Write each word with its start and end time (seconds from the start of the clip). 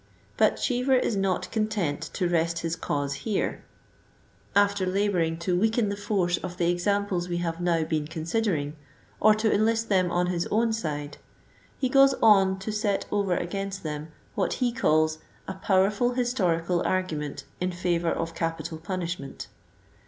But 0.35 0.55
Cheever 0.55 0.95
is 0.95 1.15
not 1.15 1.51
content 1.51 2.01
to 2.13 2.27
rest 2.27 2.57
his 2.65 2.75
cause 2.75 3.13
here, 3.21 3.63
^fler 4.55 4.91
laboring 4.91 5.37
to 5.37 5.55
weaken 5.55 5.89
the 5.89 5.95
force 5.95 6.37
of 6.37 6.57
the 6.57 6.71
examples 6.71 7.29
we 7.29 7.37
have 7.37 7.61
now 7.61 7.83
been 7.83 8.07
considering, 8.07 8.75
or 9.19 9.35
to 9.35 9.53
enlist 9.53 9.89
them 9.89 10.09
on 10.09 10.25
his 10.25 10.47
own 10.49 10.73
side, 10.73 11.17
he 11.77 11.87
goes 11.87 12.15
on 12.15 12.57
to 12.57 12.71
set 12.71 13.05
over 13.11 13.35
against 13.35 13.83
them 13.83 14.07
what 14.33 14.53
he 14.53 14.71
calls 14.71 15.19
a 15.47 15.53
powerful 15.53 16.13
historical 16.13 16.81
argument 16.81 17.43
in 17.59 17.71
favor 17.71 18.09
of 18.09 18.33
capital 18.33 18.79
punishment." 18.79 19.49